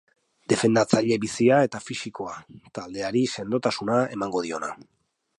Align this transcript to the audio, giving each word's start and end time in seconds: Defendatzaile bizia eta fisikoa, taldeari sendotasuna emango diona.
Defendatzaile 0.51 1.17
bizia 1.25 1.59
eta 1.67 1.81
fisikoa, 1.89 2.33
taldeari 2.77 3.21
sendotasuna 3.33 3.99
emango 4.17 4.41
diona. 4.47 4.71